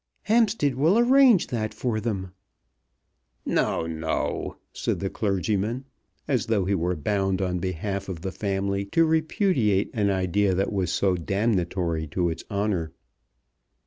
"Hampstead 0.23 0.73
will 0.73 0.97
arrange 0.97 1.45
that 1.45 1.75
for 1.75 1.99
them." 1.99 2.31
"No, 3.45 3.85
no!" 3.85 4.55
said 4.73 4.99
the 4.99 5.11
clergyman, 5.11 5.85
as 6.27 6.47
though 6.47 6.65
he 6.65 6.73
were 6.73 6.95
bound 6.95 7.39
on 7.39 7.59
behalf 7.59 8.09
of 8.09 8.21
the 8.21 8.31
family 8.31 8.85
to 8.93 9.05
repudiate 9.05 9.91
an 9.93 10.09
idea 10.09 10.55
that 10.55 10.73
was 10.73 10.91
so 10.91 11.15
damnatory 11.15 12.07
to 12.07 12.29
its 12.31 12.43
honour. 12.49 12.93